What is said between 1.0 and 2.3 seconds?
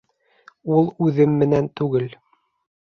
үҙем менән түгел.